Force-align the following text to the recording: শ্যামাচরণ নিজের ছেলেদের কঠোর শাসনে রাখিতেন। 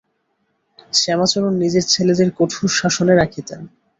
শ্যামাচরণ 0.93 1.53
নিজের 1.63 1.85
ছেলেদের 1.85 2.29
কঠোর 2.39 2.69
শাসনে 2.79 3.13
রাখিতেন। 3.15 3.61